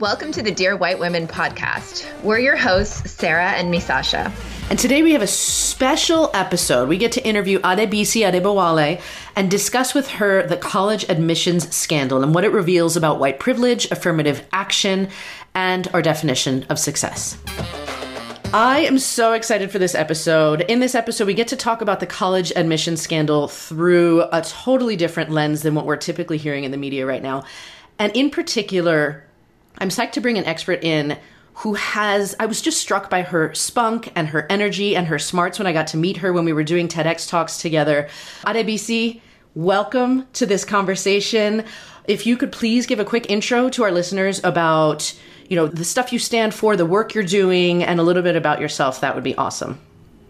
[0.00, 2.04] Welcome to the Dear White Women podcast.
[2.24, 4.32] We're your hosts, Sarah and Misasha.
[4.68, 6.88] And today we have a special episode.
[6.88, 9.00] We get to interview Adebisi Adebowale
[9.36, 13.88] and discuss with her the college admissions scandal and what it reveals about white privilege,
[13.92, 15.10] affirmative action,
[15.54, 17.38] and our definition of success.
[18.52, 20.62] I am so excited for this episode.
[20.62, 24.96] In this episode, we get to talk about the college admission scandal through a totally
[24.96, 27.44] different lens than what we're typically hearing in the media right now.
[28.00, 29.24] And in particular,
[29.78, 31.18] I'm psyched to bring an expert in
[31.58, 35.58] who has, I was just struck by her spunk and her energy and her smarts
[35.58, 38.08] when I got to meet her when we were doing TEDx talks together.
[38.44, 39.20] Adebisi,
[39.54, 41.64] welcome to this conversation.
[42.06, 45.14] If you could please give a quick intro to our listeners about
[45.48, 48.36] you know, the stuff you stand for, the work you're doing, and a little bit
[48.36, 49.78] about yourself, that would be awesome.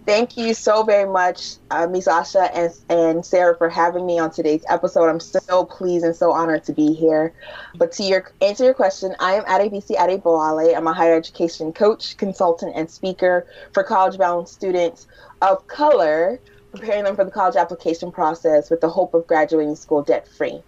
[0.07, 4.63] Thank you so very much, uh, Misasha and, and Sarah, for having me on today's
[4.69, 5.09] episode.
[5.09, 7.33] I'm so pleased and so honored to be here.
[7.77, 10.77] But to your answer your question, I am Adebisi Adebowale.
[10.77, 15.07] I'm a higher education coach, consultant, and speaker for college-bound students
[15.41, 16.39] of color,
[16.73, 20.63] preparing them for the college application process with the hope of graduating school debt-free.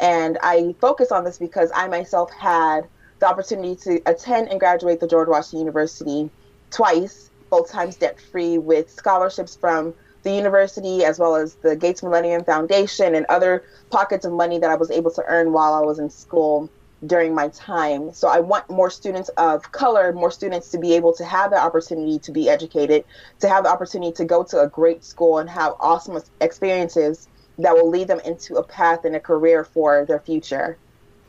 [0.00, 2.88] And I focus on this because I myself had–
[3.20, 6.30] the opportunity to attend and graduate the George Washington University
[6.70, 12.02] twice, both times debt free, with scholarships from the university as well as the Gates
[12.02, 15.80] Millennium Foundation and other pockets of money that I was able to earn while I
[15.80, 16.70] was in school
[17.06, 18.12] during my time.
[18.12, 21.58] So I want more students of color, more students to be able to have the
[21.58, 23.04] opportunity to be educated,
[23.40, 27.28] to have the opportunity to go to a great school and have awesome experiences
[27.58, 30.76] that will lead them into a path and a career for their future.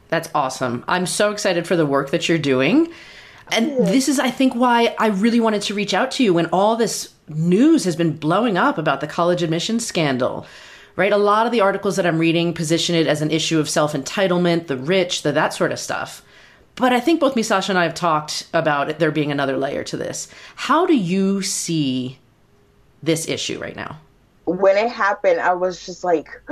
[0.10, 0.84] That's awesome.
[0.90, 2.92] I'm so excited for the work that you're doing.
[3.52, 6.48] And this is, I think, why I really wanted to reach out to you when
[6.48, 10.46] all this news has been blowing up about the college admissions scandal.
[10.96, 11.12] Right?
[11.12, 13.94] A lot of the articles that I'm reading position it as an issue of self
[13.94, 16.24] entitlement, the rich, the that sort of stuff.
[16.76, 19.84] But I think both Misasha and I have talked about it, there being another layer
[19.86, 20.30] to this.
[20.56, 22.20] How do you see
[23.04, 24.00] this issue right now?
[24.46, 26.30] When it happened, I was just like,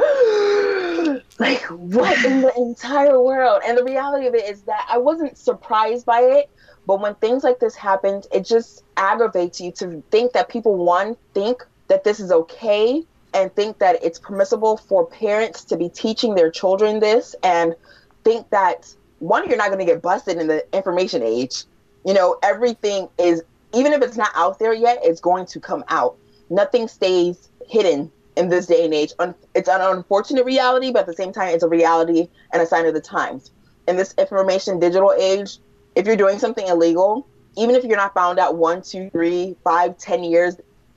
[1.40, 5.38] like what in the entire world and the reality of it is that i wasn't
[5.38, 6.50] surprised by it
[6.89, 11.16] but when things like this happened it just aggravates you to think that people one
[11.35, 13.03] think that this is okay
[13.35, 17.75] and think that it's permissible for parents to be teaching their children this and
[18.23, 21.66] think that one you're not going to get busted in the information age
[22.07, 23.44] you know everything is
[23.75, 26.17] even if it's not out there yet it's going to come out
[26.50, 29.11] nothing stays hidden in this day and age.
[29.53, 32.85] It's an unfortunate reality, but at the same time, it's a reality and a sign
[32.85, 33.51] of the times.
[33.88, 35.59] In this information digital age,
[36.00, 37.28] if you're doing something illegal,
[37.58, 40.56] even if you're not found out one, two, three, five, ten years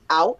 [0.09, 0.39] out,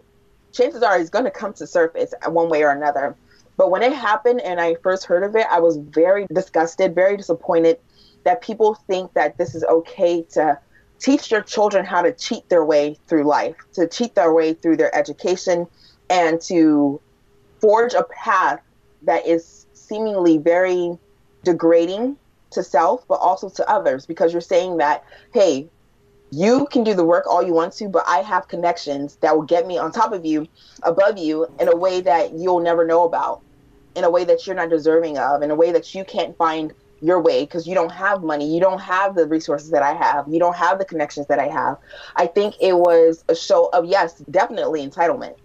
[0.53, 3.13] chances are it's going to come to surface one way or another.
[3.57, 7.17] But when it happened and I first heard of it, I was very disgusted, very
[7.17, 7.77] disappointed
[8.23, 10.57] that people think that this is okay to
[10.97, 14.77] teach their children how to cheat their way through life, to cheat their way through
[14.77, 15.67] their education,
[16.09, 17.01] and to
[17.59, 18.61] forge a path
[19.01, 20.97] that is seemingly very
[21.43, 22.17] degrading
[22.53, 25.03] to self, but also to others, because you're saying that,
[25.33, 25.69] hey,
[26.31, 29.43] you can do the work all you want to, but I have connections that will
[29.43, 30.47] get me on top of you,
[30.81, 33.41] above you, in a way that you'll never know about,
[33.95, 36.73] in a way that you're not deserving of, in a way that you can't find
[37.01, 40.25] your way because you don't have money, you don't have the resources that I have,
[40.27, 41.77] you don't have the connections that I have.
[42.15, 45.35] I think it was a show of, yes, definitely entitlement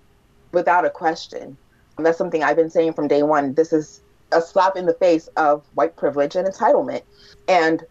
[0.52, 1.58] without a question.
[1.96, 3.54] And that's something I've been saying from day one.
[3.54, 4.00] This is
[4.32, 7.02] a slap in the face of white privilege and entitlement.
[7.46, 7.84] And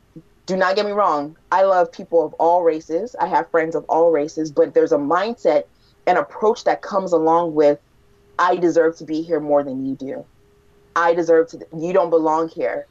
[0.46, 3.16] do not get me wrong, I love people of all races.
[3.20, 5.64] I have friends of all races, but there's a mindset
[6.06, 7.80] and approach that comes along with
[8.40, 10.26] I deserve to be here more than you do.
[10.96, 12.88] I deserve to, you don't belong here.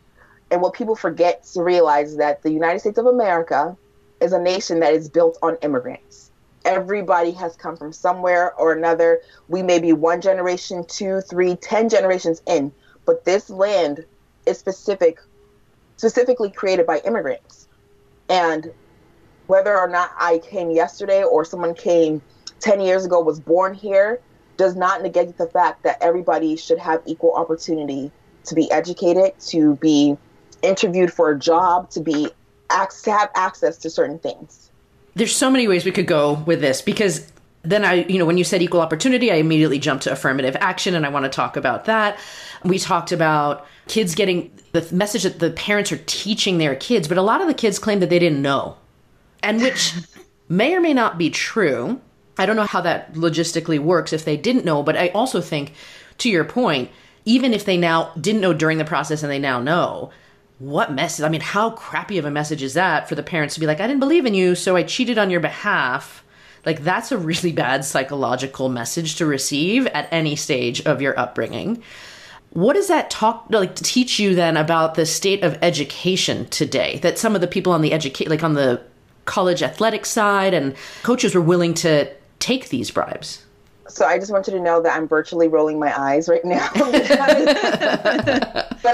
[0.51, 3.77] And what people forget to realize is that the United States of America
[4.21, 6.27] is a nation that is built on immigrants
[6.67, 9.21] everybody has come from somewhere or another.
[9.49, 12.73] We may be one generation, two, three, ten generations in,
[13.07, 14.05] but this land
[14.45, 15.19] is specific,
[15.97, 17.69] specifically created by immigrants.
[18.29, 18.73] And
[19.47, 22.21] whether or not I came yesterday or someone came
[22.61, 24.21] 10 years ago, was born here,
[24.57, 28.11] does not negate the fact that everybody should have equal opportunity
[28.45, 30.17] to be educated, to be
[30.63, 32.29] interviewed for a job, to be
[32.69, 34.67] to have access to certain things
[35.17, 37.27] there's so many ways we could go with this because
[37.67, 40.95] then I, you know, when you said equal opportunity, I immediately jumped to affirmative action
[40.95, 42.19] and I want to talk about that.
[42.65, 47.19] We talked about kids getting the message that the parents are teaching their kids, but
[47.19, 48.77] a lot of the kids claim that they didn't know,
[49.43, 49.95] and which
[50.49, 52.01] may or may not be true.
[52.39, 55.73] I don't know how that logistically works if they didn't know, but I also think,
[56.19, 56.91] to your point,
[57.25, 60.11] even if they now didn't know during the process and they now know,
[60.59, 61.25] what message?
[61.25, 63.81] I mean, how crappy of a message is that for the parents to be like,
[63.81, 66.25] I didn't believe in you, so I cheated on your behalf?
[66.67, 71.83] Like, that's a really bad psychological message to receive at any stage of your upbringing.
[72.51, 76.99] What does that talk like teach you then about the state of education today?
[77.03, 78.83] That some of the people on the educate, like on the
[79.27, 83.45] college athletic side, and coaches were willing to take these bribes.
[83.89, 86.69] So I just want you to know that I'm virtually rolling my eyes right now.
[86.75, 86.95] when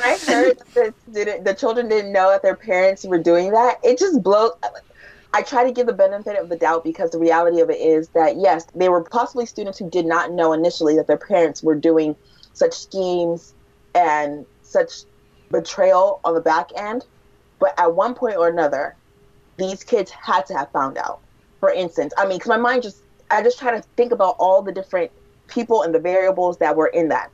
[0.02, 4.22] I heard that the children didn't know that their parents were doing that, it just
[4.22, 4.52] blows.
[5.34, 8.08] I try to give the benefit of the doubt because the reality of it is
[8.08, 11.74] that yes, they were possibly students who did not know initially that their parents were
[11.74, 12.14] doing
[12.52, 13.54] such schemes
[13.94, 15.04] and such
[15.50, 17.06] betrayal on the back end.
[17.58, 18.94] But at one point or another,
[19.56, 21.20] these kids had to have found out.
[21.60, 22.98] For instance, I mean, because my mind just
[23.30, 25.10] I just try to think about all the different
[25.46, 27.30] people and the variables that were in that.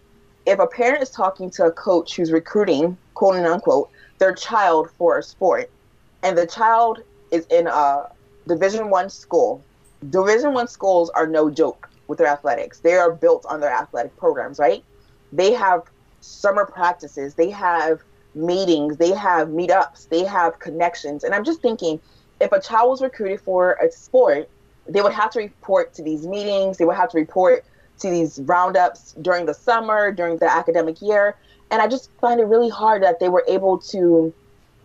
[0.47, 4.91] If a parent is talking to a coach who's recruiting, quote and unquote, their child
[4.97, 5.71] for a sport,
[6.23, 8.11] and the child is in a
[8.47, 9.63] Division One school,
[10.11, 12.81] Division One schools are no joke with their athletics.
[12.81, 14.83] They are built on their athletic programs, right?
[15.33, 15.83] They have
[16.21, 18.03] summer practices, they have
[18.35, 22.01] meetings, they have meetups, they have connections, and I'm just thinking,
[22.41, 24.49] if a child was recruited for a sport
[24.89, 26.79] they would have to report to these meetings.
[26.79, 27.65] They would have to report
[28.01, 31.37] to these roundups during the summer, during the academic year.
[31.71, 34.33] And I just find it really hard that they were able to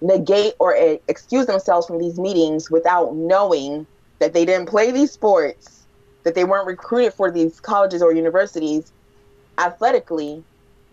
[0.03, 3.87] negate or eh, excuse themselves from these meetings without knowing
[4.19, 5.85] that they didn't play these sports,
[6.23, 8.91] that they weren't recruited for these colleges or universities
[9.57, 10.43] athletically,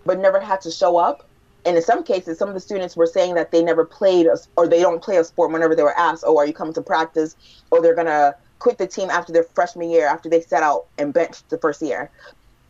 [0.07, 1.27] but never had to show up.
[1.67, 4.39] And in some cases, some of the students were saying that they never played a,
[4.57, 6.83] or they don't play a sport whenever they were asked, "Oh, are you coming to
[6.83, 7.37] practice?"
[7.71, 11.13] or they're gonna quit the team after their freshman year, after they set out and
[11.13, 12.11] benched the first year.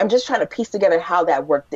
[0.00, 1.74] I'm just trying to piece together how that worked.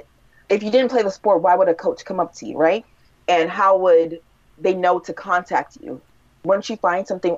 [0.48, 2.84] If you didn't play the sport, why would a coach come up to you, right?
[3.28, 4.20] And how would
[4.58, 6.00] they know to contact you?
[6.44, 7.36] Once you find something,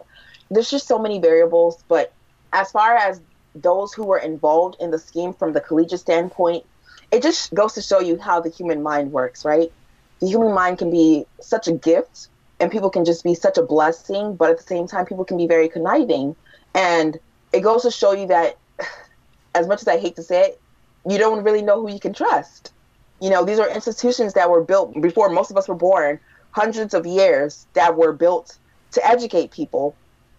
[0.50, 1.82] there's just so many variables.
[1.88, 2.12] But
[2.52, 3.20] as far as
[3.54, 6.64] those who were involved in the scheme from the collegiate standpoint,
[7.10, 9.72] it just goes to show you how the human mind works, right?
[10.20, 12.28] The human mind can be such a gift
[12.58, 15.36] and people can just be such a blessing, but at the same time, people can
[15.36, 16.34] be very conniving
[16.74, 17.18] and
[17.52, 18.58] it goes to show you that,
[19.54, 20.60] as much as I hate to say it,
[21.08, 22.72] you don't really know who you can trust.
[23.20, 26.20] You know, these are institutions that were built before most of us were born,
[26.56, 28.56] hundreds of years that were built
[28.92, 29.94] to educate people.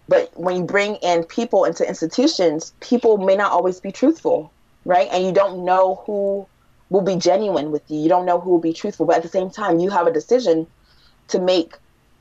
[0.08, 4.52] But when you bring in people into institutions, people may not always be truthful,
[4.84, 5.08] right?
[5.12, 6.44] And you don't know who
[6.90, 8.00] will be genuine with you.
[8.00, 9.06] You don't know who will be truthful.
[9.06, 10.66] But at the same time, you have a decision
[11.28, 11.76] to make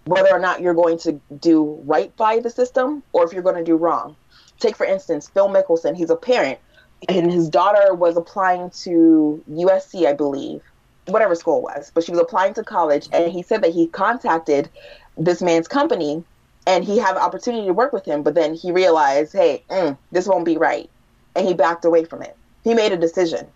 [0.06, 3.56] whether or not you're going to do right by the system or if you're going
[3.56, 4.16] to do wrong.
[4.60, 5.98] Take, for instance, Phil Mickelson.
[5.98, 6.60] He's a parent,
[7.10, 10.62] and his daughter was applying to USC, I believe,
[11.08, 14.70] whatever school was, but she was applying to college, and he said that he contacted
[15.18, 16.24] this man's company
[16.68, 19.98] and he had the opportunity to work with him, but then he realized, hey, mm,
[20.12, 20.90] this won't be right.
[21.36, 22.36] And he backed away from it.
[22.64, 23.48] He made a decision,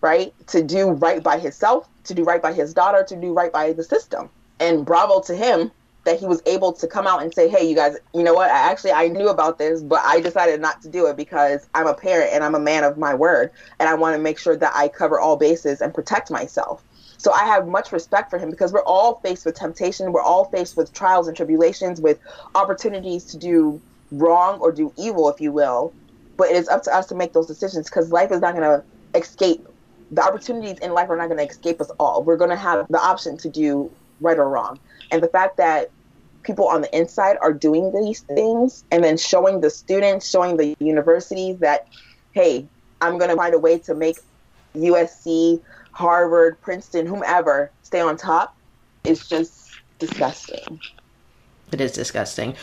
[0.00, 3.52] right, to do right by himself, to do right by his daughter, to do right
[3.52, 4.30] by the system.
[4.60, 5.72] And bravo to him
[6.04, 8.50] that he was able to come out and say, "Hey, you guys, you know what?
[8.50, 11.86] I actually I knew about this, but I decided not to do it because I'm
[11.86, 14.56] a parent and I'm a man of my word, and I want to make sure
[14.56, 16.84] that I cover all bases and protect myself."
[17.20, 20.46] So I have much respect for him because we're all faced with temptation, we're all
[20.46, 22.18] faced with trials and tribulations, with
[22.54, 23.78] opportunities to do
[24.10, 25.92] wrong or do evil, if you will.
[26.38, 28.62] But it is up to us to make those decisions because life is not going
[28.62, 28.82] to
[29.18, 29.68] escape.
[30.12, 32.22] The opportunities in life are not going to escape us all.
[32.22, 33.90] We're going to have the option to do
[34.22, 34.78] right or wrong.
[35.10, 35.90] And the fact that
[36.42, 40.74] people on the inside are doing these things and then showing the students, showing the
[40.80, 41.86] universities that,
[42.32, 42.66] hey,
[43.02, 44.16] I'm going to find a way to make
[44.74, 45.60] USC,
[46.00, 48.56] Harvard, Princeton, whomever stay on top
[49.04, 50.80] is just disgusting.
[51.72, 52.56] It is disgusting.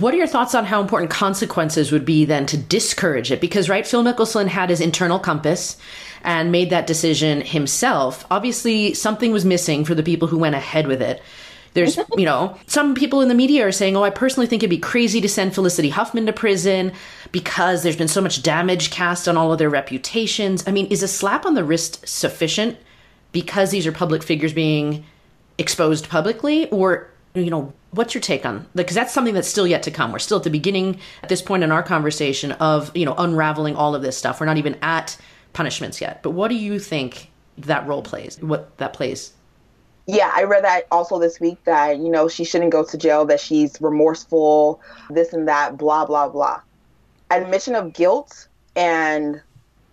[0.00, 3.40] What are your thoughts on how important consequences would be then to discourage it?
[3.40, 5.76] Because, right, Phil Mickelson had his internal compass
[6.24, 8.26] and made that decision himself.
[8.28, 11.22] Obviously, something was missing for the people who went ahead with it.
[11.74, 14.70] There's, you know, some people in the media are saying, oh, I personally think it'd
[14.70, 16.92] be crazy to send Felicity Huffman to prison
[17.32, 20.64] because there's been so much damage cast on all of their reputations.
[20.66, 22.78] I mean, is a slap on the wrist sufficient
[23.32, 25.04] because these are public figures being
[25.58, 26.70] exposed publicly?
[26.70, 30.12] Or, you know, what's your take on because that's something that's still yet to come
[30.12, 33.76] we're still at the beginning at this point in our conversation of you know unraveling
[33.76, 35.16] all of this stuff we're not even at
[35.52, 39.32] punishments yet but what do you think that role plays what that plays
[40.06, 43.24] yeah, I read that also this week that, you know, she shouldn't go to jail,
[43.26, 46.60] that she's remorseful, this and that, blah, blah, blah.
[47.30, 49.40] Admission of guilt and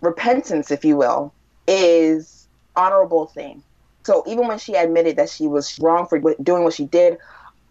[0.02, 1.32] repentance, if you will,
[1.66, 3.62] is honorable thing.
[4.04, 7.16] So even when she admitted that she was wrong for doing what she did,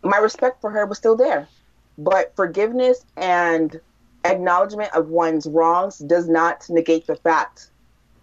[0.04, 1.48] my respect for her was still there.
[1.98, 3.80] But forgiveness and
[4.26, 7.70] acknowledgement of one's wrongs does not negate the fact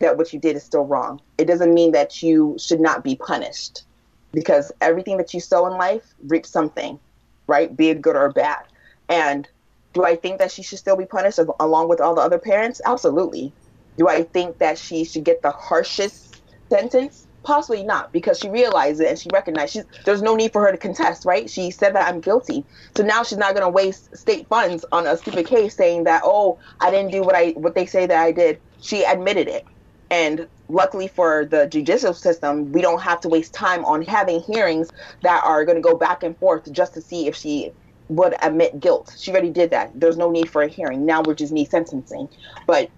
[0.00, 1.20] that what you did is still wrong.
[1.36, 3.84] It doesn't mean that you should not be punished
[4.32, 7.00] because everything that you sow in life reaps something,
[7.46, 7.74] right?
[7.76, 8.60] Be it good or bad.
[9.08, 9.48] And
[9.94, 12.80] do I think that she should still be punished along with all the other parents?
[12.84, 13.54] Absolutely.
[13.96, 17.26] Do I think that she should get the harshest sentence?
[17.44, 20.70] Possibly not, because she realized it and she recognized she's, there's no need for her
[20.70, 21.48] to contest, right?
[21.48, 22.66] She said that I'm guilty.
[22.96, 26.22] So now she's not going to waste state funds on a stupid case saying that,
[26.24, 28.60] oh, I didn't do what I what they say that I did.
[28.80, 29.64] She admitted it.
[30.10, 34.90] And luckily for the judicial system, we don't have to waste time on having hearings
[35.22, 37.72] that are going to go back and forth just to see if she
[38.08, 39.14] would admit guilt.
[39.18, 39.98] She already did that.
[39.98, 41.04] There's no need for a hearing.
[41.04, 42.28] Now we just need sentencing.
[42.66, 42.90] But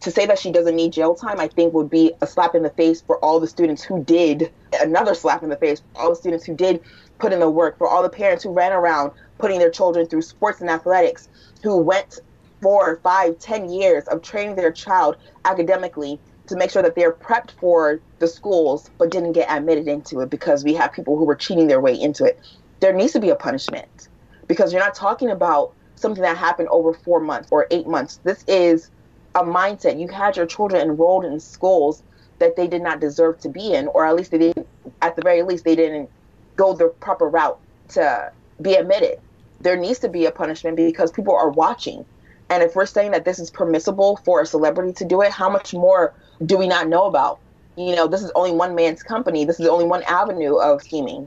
[0.00, 2.62] to say that she doesn't need jail time, I think would be a slap in
[2.62, 6.10] the face for all the students who did, another slap in the face for all
[6.10, 6.80] the students who did
[7.18, 10.22] put in the work, for all the parents who ran around putting their children through
[10.22, 11.28] sports and athletics,
[11.62, 12.20] who went
[12.60, 17.52] four, five, ten years of training their child academically to make sure that they're prepped
[17.52, 21.34] for the schools but didn't get admitted into it because we have people who were
[21.34, 22.38] cheating their way into it.
[22.80, 24.08] There needs to be a punishment
[24.46, 28.20] because you're not talking about something that happened over four months or eight months.
[28.24, 28.90] This is
[29.34, 29.98] a mindset.
[29.98, 32.02] You had your children enrolled in schools
[32.40, 34.66] that they did not deserve to be in, or at least they didn't,
[35.02, 36.10] at the very least, they didn't
[36.56, 37.58] go the proper route
[37.90, 39.16] to be admitted.
[39.60, 42.04] There needs to be a punishment because people are watching.
[42.50, 45.48] And if we're saying that this is permissible for a celebrity to do it, how
[45.48, 46.12] much more
[46.44, 47.40] do we not know about?
[47.76, 49.44] You know, this is only one man's company.
[49.44, 51.26] This is only one avenue of scheming.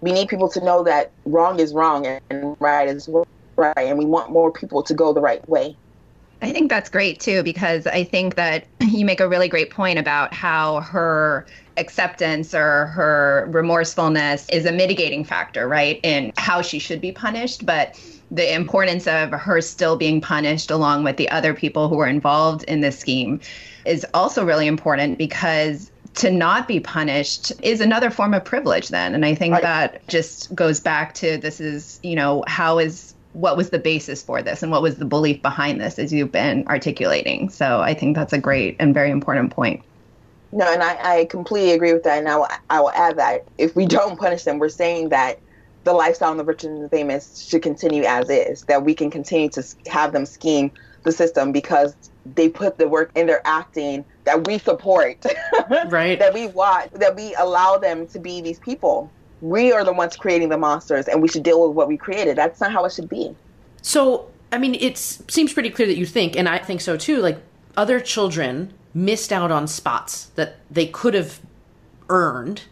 [0.00, 3.08] We need people to know that wrong is wrong and right is
[3.56, 3.76] right.
[3.76, 5.76] And we want more people to go the right way.
[6.40, 9.98] I think that's great too, because I think that you make a really great point
[9.98, 11.46] about how her
[11.76, 17.66] acceptance or her remorsefulness is a mitigating factor, right, in how she should be punished.
[17.66, 18.00] But
[18.30, 22.62] the importance of her still being punished along with the other people who were involved
[22.64, 23.40] in this scheme
[23.84, 29.14] is also really important because to not be punished is another form of privilege then
[29.14, 29.62] and i think right.
[29.62, 34.22] that just goes back to this is you know how is what was the basis
[34.22, 37.48] for this and what was the belief behind this as you've been articulating.
[37.48, 39.82] So I think that's a great and very important point.
[40.50, 42.18] No, and I, I completely agree with that.
[42.18, 45.38] And I will, I will add that if we don't punish them, we're saying that
[45.88, 49.10] the lifestyle of the rich and the famous should continue as is, that we can
[49.10, 50.70] continue to have them scheme
[51.04, 51.96] the system because
[52.34, 55.24] they put the work in their acting that we support,
[55.86, 56.18] right?
[56.18, 60.16] that we watch, that we allow them to be these people we are the ones
[60.16, 62.36] creating the monsters and we should deal with what we created.
[62.36, 63.34] That's not how it should be.
[63.82, 67.18] So, I mean, it seems pretty clear that you think, and I think so too,
[67.18, 67.40] like
[67.76, 71.40] other children missed out on spots that they could have
[72.08, 72.62] earned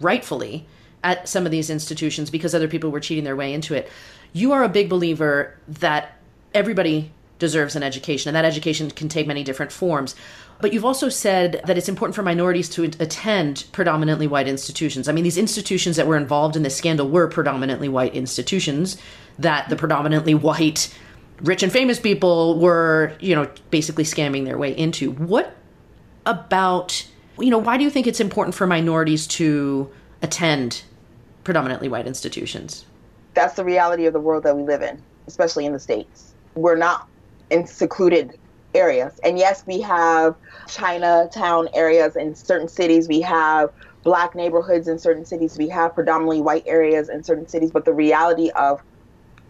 [0.00, 0.66] rightfully
[1.02, 3.90] at some of these institutions because other people were cheating their way into it.
[4.32, 6.16] You are a big believer that
[6.54, 10.14] everybody deserves an education, and that education can take many different forms.
[10.60, 15.08] But you've also said that it's important for minorities to attend predominantly white institutions.
[15.08, 18.98] I mean, these institutions that were involved in this scandal were predominantly white institutions
[19.38, 20.94] that the predominantly white
[21.40, 25.12] rich and famous people were, you know, basically scamming their way into.
[25.12, 25.56] What
[26.26, 27.06] about,
[27.38, 29.90] you know, why do you think it's important for minorities to
[30.20, 30.82] attend
[31.44, 32.84] predominantly white institutions?
[33.34, 36.34] That's the reality of the world that we live in, especially in the States.
[36.54, 37.08] We're not
[37.50, 38.38] in secluded
[38.74, 39.18] areas.
[39.24, 40.34] And yes, we have
[40.68, 43.08] Chinatown areas in certain cities.
[43.08, 43.70] We have
[44.02, 45.58] black neighborhoods in certain cities.
[45.58, 47.70] We have predominantly white areas in certain cities.
[47.70, 48.82] But the reality of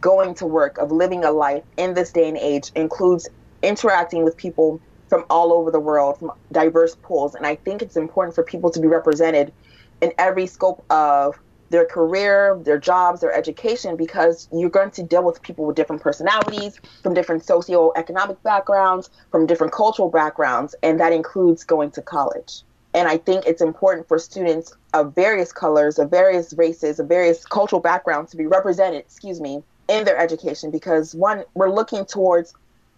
[0.01, 3.29] going to work, of living a life in this day and age, includes
[3.63, 7.35] interacting with people from all over the world, from diverse pools.
[7.35, 9.53] And I think it's important for people to be represented
[10.01, 11.39] in every scope of
[11.71, 16.03] their career, their jobs, their education, because you're going to deal with people with different
[16.03, 22.63] personalities, from different socioeconomic backgrounds, from different cultural backgrounds, and that includes going to college.
[22.93, 27.45] And I think it's important for students of various colors, of various races, of various
[27.45, 32.55] cultural backgrounds to be represented, excuse me, in their education because one, we're looking towards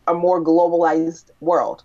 [0.08, 1.82] a more globalized world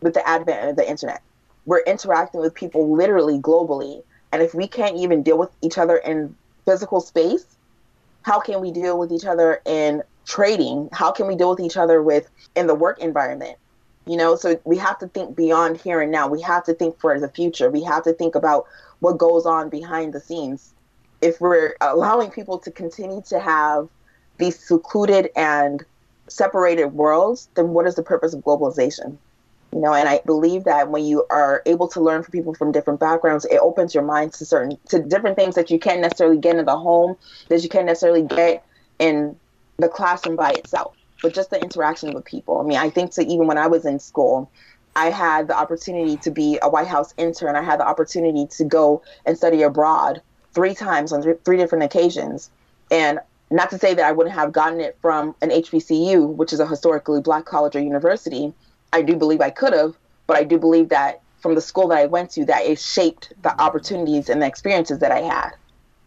[0.00, 1.22] with the advent of the internet.
[1.66, 5.96] We're interacting with people literally globally and if we can't even deal with each other
[5.96, 7.46] in physical space,
[8.22, 10.88] how can we deal with each other in trading?
[10.92, 13.56] How can we deal with each other with in the work environment?
[14.06, 16.28] You know, so we have to think beyond here and now.
[16.28, 17.70] We have to think for the future.
[17.70, 18.66] We have to think about
[19.00, 20.74] what goes on behind the scenes.
[21.20, 23.88] If we're allowing people to continue to have
[24.38, 25.84] these secluded and
[26.28, 29.16] separated worlds, then what is the purpose of globalization?
[29.72, 32.72] You know, and I believe that when you are able to learn from people from
[32.72, 36.38] different backgrounds, it opens your mind to certain to different things that you can't necessarily
[36.38, 37.16] get in the home,
[37.48, 38.64] that you can't necessarily get
[38.98, 39.36] in
[39.76, 40.94] the classroom by itself.
[41.20, 42.60] But just the interaction with people.
[42.60, 44.50] I mean, I think to even when I was in school,
[44.96, 47.54] I had the opportunity to be a White House intern.
[47.54, 50.22] I had the opportunity to go and study abroad
[50.54, 52.50] three times on th- three different occasions.
[52.90, 53.20] And
[53.50, 56.66] not to say that I wouldn't have gotten it from an HBCU, which is a
[56.66, 58.52] historically black college or university.
[58.92, 59.94] I do believe I could have,
[60.26, 63.32] but I do believe that from the school that I went to, that it shaped
[63.42, 65.50] the opportunities and the experiences that I had.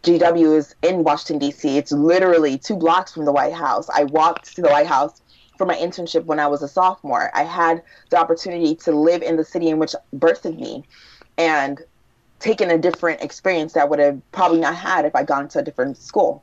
[0.02, 1.78] GW is in Washington, D.C.
[1.78, 3.88] It's literally two blocks from the White House.
[3.88, 5.22] I walked to the White House
[5.56, 7.30] for my internship when I was a sophomore.
[7.34, 10.84] I had the opportunity to live in the city in which birthed me
[11.38, 11.80] and
[12.40, 15.62] taken a different experience that would have probably not had if I gone to a
[15.62, 16.42] different school.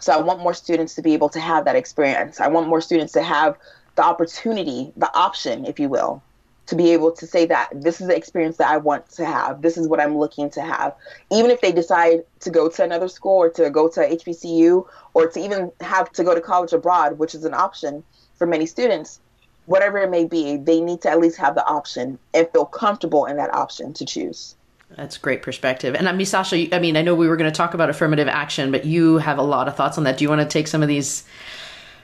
[0.00, 2.40] So I want more students to be able to have that experience.
[2.40, 3.58] I want more students to have
[3.96, 6.22] the opportunity, the option, if you will,
[6.66, 9.62] to be able to say that this is the experience that I want to have.
[9.62, 10.94] This is what I'm looking to have.
[11.30, 15.28] Even if they decide to go to another school or to go to HBCU or
[15.28, 18.02] to even have to go to college abroad, which is an option
[18.36, 19.20] for many students,
[19.66, 23.26] whatever it may be, they need to at least have the option and feel comfortable
[23.26, 24.54] in that option to choose.
[24.96, 25.94] That's great perspective.
[25.94, 27.90] And um, I mean, Sasha, I mean, I know we were going to talk about
[27.90, 30.18] affirmative action, but you have a lot of thoughts on that.
[30.18, 31.24] Do you want to take some of these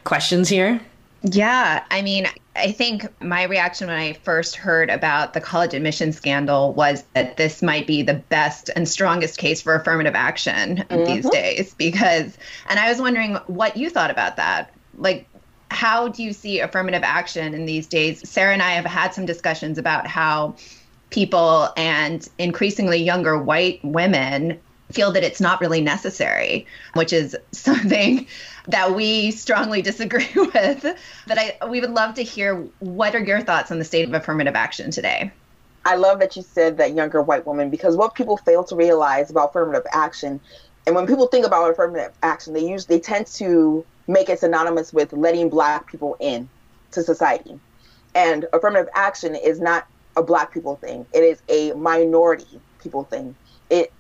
[0.04, 0.80] questions here?
[1.23, 6.12] Yeah, I mean, I think my reaction when I first heard about the college admission
[6.12, 11.05] scandal was that this might be the best and strongest case for affirmative action mm-hmm.
[11.05, 14.73] these days because and I was wondering what you thought about that.
[14.97, 15.27] Like
[15.71, 18.29] how do you see affirmative action in these days?
[18.29, 20.57] Sarah and I have had some discussions about how
[21.11, 24.61] people and increasingly younger white women
[24.92, 28.26] feel that it's not really necessary, which is something
[28.68, 30.82] that we strongly disagree with.
[31.26, 34.14] But I we would love to hear what are your thoughts on the state of
[34.14, 35.32] affirmative action today?
[35.85, 39.30] I love that you said that younger white woman because what people fail to realize
[39.30, 40.40] about affirmative action,
[40.87, 44.93] and when people think about affirmative action, they use they tend to make it synonymous
[44.93, 46.49] with letting black people in
[46.93, 47.58] to society.
[48.15, 49.86] And affirmative action is not
[50.17, 51.06] a black people thing.
[51.12, 53.36] It is a minority people thing.
[53.71, 53.93] It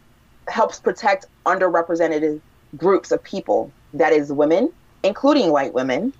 [0.50, 2.40] helps protect underrepresented
[2.76, 3.72] groups of people.
[3.94, 6.12] That is women, including white women.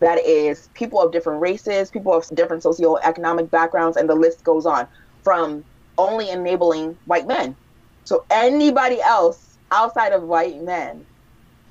[0.00, 4.66] That is people of different races, people of different socioeconomic backgrounds, and the list goes
[4.66, 4.86] on
[5.22, 5.64] from
[5.96, 7.56] only enabling white men.
[8.04, 11.06] So anybody else outside of white men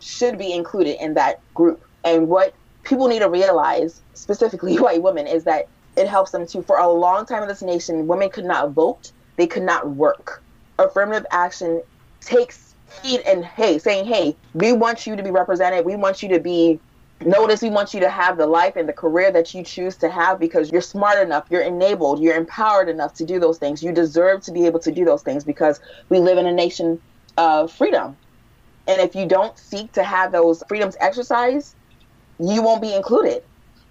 [0.02, 1.84] should be included in that group.
[2.04, 6.63] And what people need to realize, specifically white women, is that it helps them to,
[6.63, 10.43] for a long time in this nation, women could not vote, they could not work.
[10.80, 11.82] Affirmative action
[12.25, 16.29] takes heed and hey, saying, hey, we want you to be represented, we want you
[16.29, 16.79] to be
[17.25, 20.09] noticed, we want you to have the life and the career that you choose to
[20.09, 23.81] have because you're smart enough, you're enabled, you're empowered enough to do those things.
[23.81, 26.99] You deserve to be able to do those things because we live in a nation
[27.38, 28.17] of freedom.
[28.88, 31.75] And if you don't seek to have those freedoms exercised,
[32.39, 33.43] you won't be included.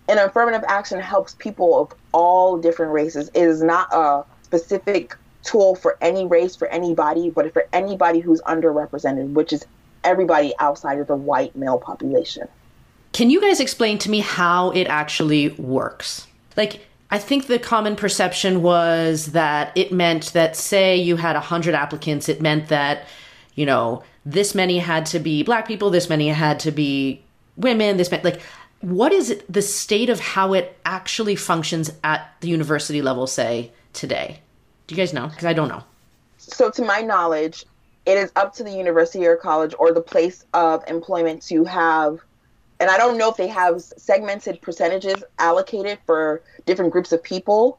[0.08, 3.30] And affirmative action helps people of all different races.
[3.34, 8.40] It is not a specific tool for any race, for anybody, but for anybody who's
[8.42, 9.66] underrepresented, which is
[10.04, 12.48] everybody outside of the white male population.
[13.12, 16.26] Can you guys explain to me how it actually works?
[16.56, 21.74] Like, I think the common perception was that it meant that, say, you had 100
[21.74, 23.06] applicants, it meant that,
[23.54, 27.22] you know, this many had to be black people, this many had to be
[27.56, 28.40] women, this meant like,
[28.80, 34.40] what is the state of how it actually functions at the university level, say, today?
[34.86, 35.28] Do you guys know?
[35.28, 35.82] Because I don't know.
[36.38, 37.64] So, to my knowledge,
[38.04, 42.18] it is up to the university or college or the place of employment to have,
[42.80, 47.78] and I don't know if they have segmented percentages allocated for different groups of people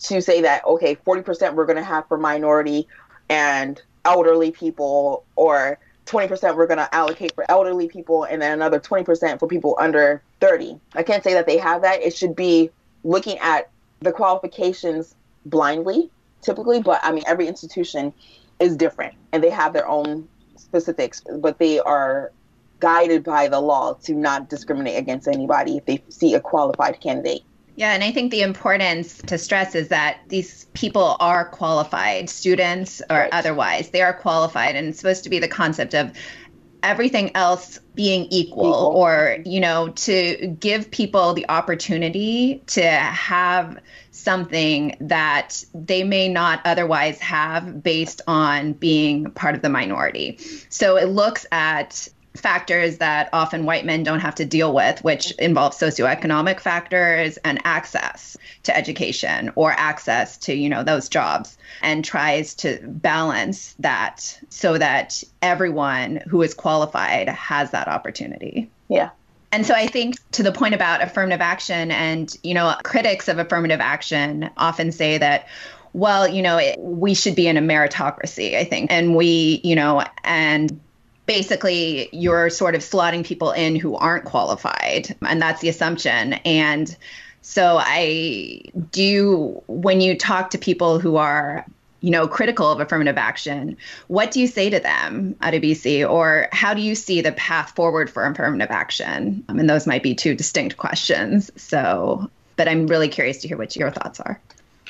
[0.00, 2.86] to say that, okay, 40% we're going to have for minority
[3.28, 8.78] and elderly people, or 20% we're going to allocate for elderly people, and then another
[8.78, 10.78] 20% for people under 30.
[10.94, 12.02] I can't say that they have that.
[12.02, 12.70] It should be
[13.02, 15.14] looking at the qualifications
[15.46, 16.10] blindly
[16.44, 18.12] typically, but I mean, every institution
[18.60, 22.32] is different and they have their own specifics, but they are
[22.80, 27.42] guided by the law to not discriminate against anybody if they see a qualified candidate.
[27.76, 33.02] Yeah, and I think the importance to stress is that these people are qualified, students
[33.10, 33.32] or right.
[33.32, 33.90] otherwise.
[33.90, 36.12] They are qualified, and it's supposed to be the concept of
[36.84, 43.78] everything else being equal, equal, or you know to give people the opportunity to have
[44.12, 50.38] something that they may not otherwise have based on being part of the minority.
[50.68, 55.30] So it looks at factors that often white men don't have to deal with, which
[55.32, 62.04] involve socioeconomic factors and access to education or access to, you know, those jobs and
[62.04, 68.70] tries to balance that so that everyone who is qualified has that opportunity.
[68.88, 69.10] Yeah.
[69.52, 73.38] And so I think to the point about affirmative action and, you know, critics of
[73.38, 75.46] affirmative action often say that
[75.94, 78.90] well, you know, it, we should be in a meritocracy, I think.
[78.90, 80.80] And we, you know, and
[81.26, 86.34] basically you're sort of slotting people in who aren't qualified and that's the assumption.
[86.44, 86.96] And
[87.44, 88.58] so i
[88.90, 91.64] do when you talk to people who are
[92.00, 93.76] you know critical of affirmative action
[94.08, 97.72] what do you say to them at abc or how do you see the path
[97.76, 99.44] forward for affirmative action?
[99.46, 101.50] And those might be two distinct questions.
[101.56, 104.40] So but i'm really curious to hear what your thoughts are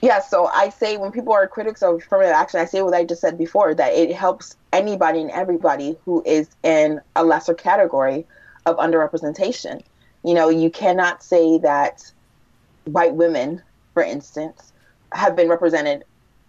[0.02, 3.04] yeah, so I say when people are critics of affirmative action, I say what I
[3.04, 8.26] just said before that it helps anybody and everybody who is in a lesser category
[8.66, 9.82] of underrepresentation.
[10.24, 12.12] You know, you cannot say that
[12.84, 14.72] white women, for instance,
[15.12, 16.04] have been represented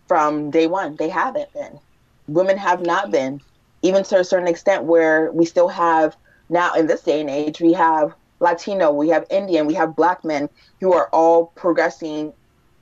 [0.08, 0.96] from day one.
[0.96, 1.80] They haven't been.
[2.28, 3.42] Women have not been,
[3.84, 6.18] even to a certain extent, where we still have
[6.50, 10.24] now in this day and age, we have Latino, we have Indian, we have black
[10.24, 12.34] men who are all progressing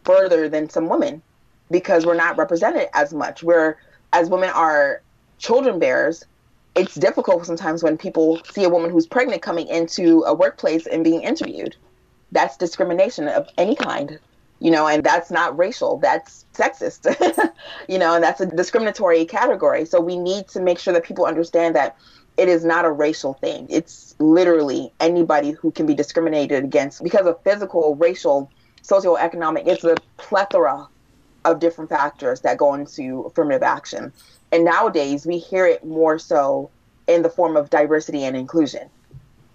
[0.04, 1.22] further than some women
[1.72, 3.44] because we're not represented as much.
[3.44, 3.78] We're
[4.12, 5.02] as women are
[5.40, 6.26] children bearers,
[6.76, 11.04] it's difficult sometimes when people see a woman who's pregnant coming into a workplace and
[11.04, 11.76] being interviewed.
[12.32, 14.20] That's discrimination of any kind,
[14.60, 17.06] you know, and that's not racial, that's sexist,
[17.90, 19.86] you know, and that's a discriminatory category.
[19.86, 21.96] So we need to make sure that people understand that
[22.38, 23.68] it is not a racial thing.
[23.70, 28.50] It's literally anybody who can be discriminated against because of physical, racial,
[28.84, 29.68] socioeconomic.
[29.68, 30.88] It's a plethora
[31.46, 34.14] of different factors that go into affirmative action.
[34.52, 36.70] And nowadays, we hear it more so
[37.08, 38.90] in the form of diversity and inclusion.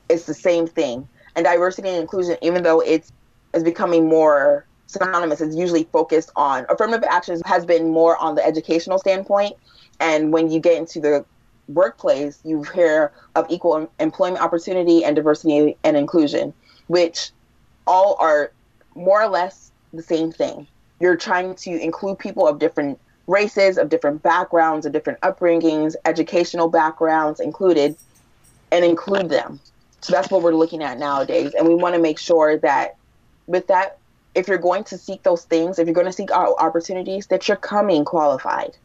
[0.09, 1.09] It's the same thing.
[1.37, 3.13] And diversity and inclusion, even though it's
[3.55, 8.45] is becoming more synonymous, it's usually focused on affirmative actions has been more on the
[8.45, 9.55] educational standpoint.
[10.01, 11.25] And when you get into the
[11.69, 16.53] workplace, you hear of equal employment opportunity and diversity and inclusion,
[16.89, 17.31] which
[17.87, 18.53] all are
[18.99, 20.67] more or less the same thing.
[21.01, 26.69] You're trying to include people of different races, of different backgrounds, of different upbringings, educational
[26.69, 27.97] backgrounds included,
[28.73, 29.61] and include them.
[30.01, 31.55] So that's what we're looking at nowadays.
[31.55, 32.97] And we want to make sure that
[33.47, 33.99] with that,
[34.35, 37.57] if you're going to seek those things, if you're going to seek opportunities, that you're
[37.57, 38.77] coming qualified.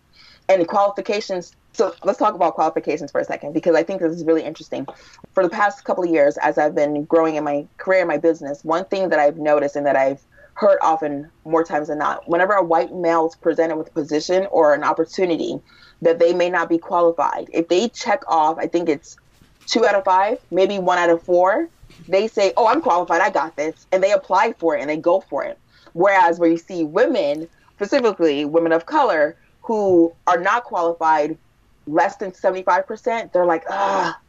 [0.50, 4.24] And qualifications so let's talk about qualifications for a second because I think this is
[4.24, 4.86] really interesting.
[5.34, 8.18] For the past couple of years, as I've been growing in my career and my
[8.18, 10.22] business, one thing that I've noticed and that I've
[10.54, 14.46] heard often more times than not, whenever a white male is presented with a position
[14.52, 15.60] or an opportunity
[16.04, 19.18] that they may not be qualified, if they check off, I think it's
[19.66, 21.70] two out of five, maybe one out of four,
[22.08, 23.22] they say, "Oh, I'm qualified.
[23.22, 25.58] I got this," and they apply for it and they go for it.
[25.94, 31.38] Whereas where you see women, specifically women of color, who are not qualified
[31.88, 34.20] less than 75%, they're like, ah,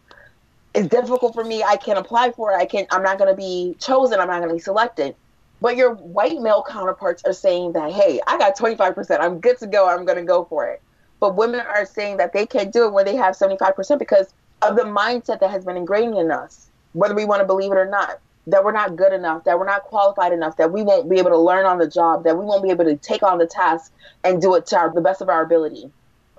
[0.74, 1.62] it's difficult for me.
[1.62, 2.56] I can't apply for it.
[2.56, 4.18] I can't, I'm not going to be chosen.
[4.18, 5.14] I'm not going to be selected.
[5.60, 9.20] But your white male counterparts are saying that, hey, I got 25%.
[9.20, 9.88] I'm good to go.
[9.88, 10.82] I'm going to go for it.
[11.20, 14.76] But women are saying that they can't do it when they have 75% because of
[14.76, 17.88] the mindset that has been ingrained in us, whether we want to believe it or
[17.88, 21.18] not, that we're not good enough, that we're not qualified enough, that we won't be
[21.18, 23.46] able to learn on the job, that we won't be able to take on the
[23.46, 25.90] task and do it to our, the best of our ability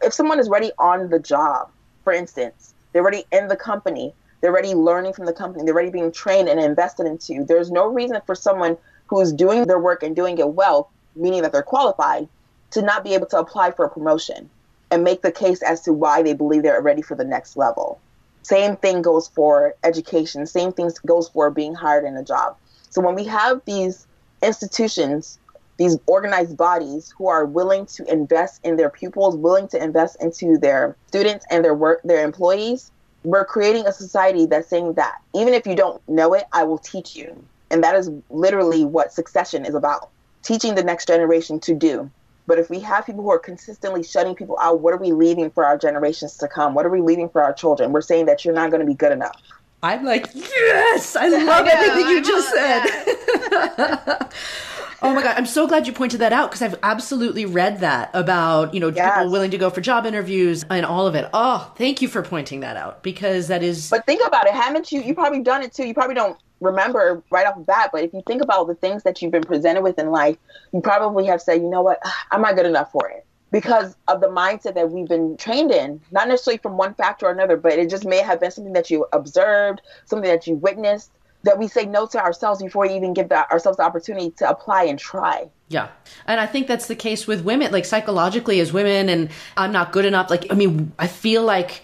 [0.03, 1.69] if someone is already on the job,
[2.03, 5.89] for instance, they're already in the company, they're already learning from the company, they're already
[5.89, 7.43] being trained and invested into.
[7.43, 11.51] There's no reason for someone who's doing their work and doing it well, meaning that
[11.51, 12.27] they're qualified,
[12.71, 14.49] to not be able to apply for a promotion
[14.91, 17.99] and make the case as to why they believe they're ready for the next level.
[18.45, 22.55] Same thing goes for education, same thing goes for being hired in a job.
[22.91, 24.05] So when we have these
[24.43, 25.39] institutions
[25.77, 30.57] these organized bodies who are willing to invest in their pupils, willing to invest into
[30.57, 32.91] their students and their work, their employees,
[33.23, 36.77] we're creating a society that's saying that even if you don't know it, I will
[36.77, 37.35] teach you.
[37.71, 40.09] And that is literally what succession is about
[40.43, 42.09] teaching the next generation to do.
[42.47, 45.49] But if we have people who are consistently shutting people out, what are we leaving
[45.49, 46.73] for our generations to come?
[46.73, 47.91] What are we leaving for our children?
[47.91, 49.35] We're saying that you're not going to be good enough.
[49.81, 54.27] I'm like, yes, I love I everything you just said.
[55.01, 58.09] Oh my god, I'm so glad you pointed that out because I've absolutely read that
[58.13, 59.17] about, you know, yes.
[59.17, 61.29] people willing to go for job interviews and all of it.
[61.33, 64.91] Oh, thank you for pointing that out because that is But think about it, haven't
[64.91, 65.85] you you probably done it too.
[65.85, 69.03] You probably don't remember right off the bat, but if you think about the things
[69.03, 70.37] that you've been presented with in life,
[70.73, 71.99] you probably have said, "You know what?
[72.31, 76.01] I'm not good enough for it." because of the mindset that we've been trained in,
[76.11, 78.91] not necessarily from one factor or another, but it just may have been something that
[78.91, 81.11] you observed, something that you witnessed,
[81.45, 84.49] that we say no to ourselves before we even give that, ourselves the opportunity to
[84.49, 85.47] apply and try.
[85.69, 85.89] Yeah.
[86.25, 89.91] And I think that's the case with women, like psychologically as women, and I'm not
[89.91, 90.29] good enough.
[90.29, 91.83] Like, I mean, I feel like,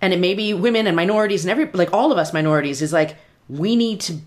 [0.00, 2.92] and it may be women and minorities and every, like all of us minorities, is
[2.92, 3.16] like,
[3.48, 4.18] we need to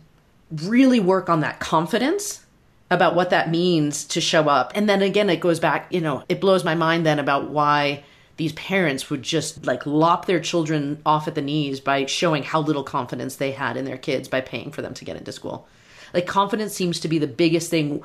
[0.64, 2.46] really work on that confidence
[2.90, 4.72] about what that means to show up.
[4.76, 8.04] And then again, it goes back, you know, it blows my mind then about why
[8.38, 12.62] these parents would just like lop their children off at the knees by showing how
[12.62, 15.68] little confidence they had in their kids by paying for them to get into school.
[16.14, 18.04] Like confidence seems to be the biggest thing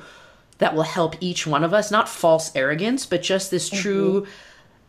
[0.57, 3.81] that will help each one of us, not false arrogance, but just this mm-hmm.
[3.81, 4.27] true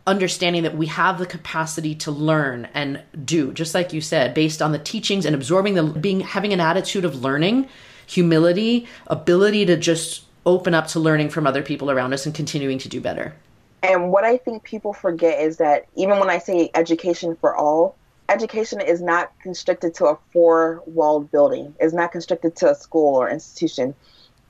[0.07, 4.61] understanding that we have the capacity to learn and do, just like you said, based
[4.61, 7.67] on the teachings and absorbing the being having an attitude of learning
[8.07, 12.77] humility, ability to just open up to learning from other people around us and continuing
[12.77, 13.35] to do better.
[13.85, 17.95] And what I think people forget is that even when I say education for all,
[18.29, 23.15] education is not constricted to a four walled building, it's not constricted to a school
[23.15, 23.93] or institution.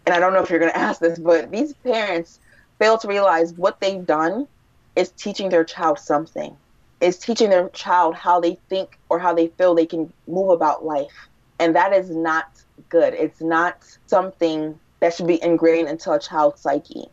[0.06, 2.40] And I don't know if you're going to ask this, but these parents
[2.80, 4.48] fail to realize what they've done
[4.96, 6.56] is teaching their child something,
[7.02, 10.86] is teaching their child how they think or how they feel they can move about
[10.86, 11.28] life.
[11.60, 13.14] And that is not good.
[13.14, 17.08] It's not something that should be ingrained into a child's psyche,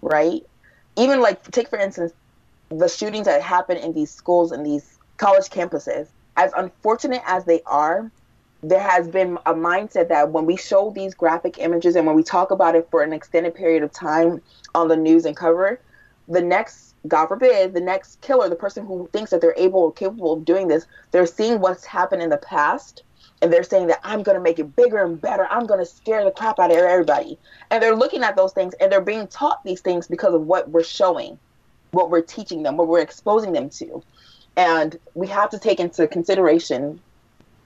[0.00, 0.44] right?
[0.96, 2.12] Even like take for instance
[2.68, 6.08] the shootings that happen in these schools and these college campuses.
[6.36, 8.10] As unfortunate as they are,
[8.62, 12.22] there has been a mindset that when we show these graphic images and when we
[12.22, 14.40] talk about it for an extended period of time
[14.74, 15.80] on the news and cover,
[16.28, 19.92] the next, God forbid, the next killer, the person who thinks that they're able or
[19.92, 23.02] capable of doing this, they're seeing what's happened in the past
[23.42, 25.46] and they're saying that I'm going to make it bigger and better.
[25.50, 27.38] I'm going to scare the crap out of everybody.
[27.70, 30.70] And they're looking at those things and they're being taught these things because of what
[30.70, 31.38] we're showing,
[31.90, 34.02] what we're teaching them, what we're exposing them to.
[34.56, 37.00] And we have to take into consideration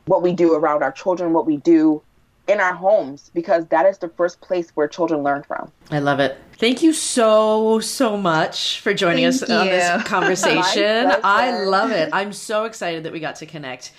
[0.06, 2.02] what we do around our children, what we do
[2.48, 5.70] in our homes, because that is the first place where children learn from.
[5.90, 6.38] I love it.
[6.58, 9.54] Thank you so, so much for joining Thank us you.
[9.54, 11.12] on this conversation.
[11.22, 12.10] I love it.
[12.12, 13.92] I'm so excited that we got to connect.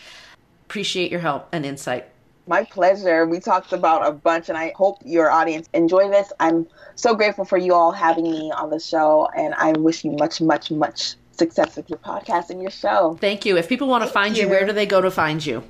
[0.68, 2.10] Appreciate your help and insight.
[2.46, 3.26] My pleasure.
[3.26, 6.34] We talked about a bunch, and I hope your audience enjoy this.
[6.42, 10.12] I'm so grateful for you all having me on the show, and I wish you
[10.12, 13.18] much, much, much success with your podcast and your show.
[13.22, 13.58] Thank you.
[13.58, 14.44] If people want to find you.
[14.44, 15.64] you, where do they go to find you?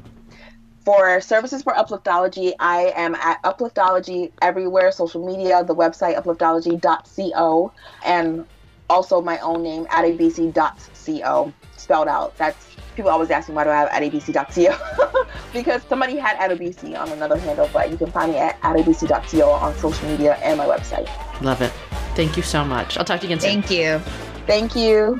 [0.83, 7.71] For services for Upliftology, I am at Upliftology everywhere, social media, the website upliftology.co,
[8.03, 8.45] and
[8.89, 11.53] also my own name, at adabc.co,
[11.87, 12.35] spelled out.
[12.35, 17.09] That's people always ask me why do I have adabc.co because somebody had adabc on
[17.11, 21.07] another handle, but you can find me at adabc.co on social media and my website.
[21.41, 21.71] Love it.
[22.15, 22.97] Thank you so much.
[22.97, 23.61] I'll talk to you again soon.
[23.61, 23.99] Thank you.
[24.47, 25.19] Thank you.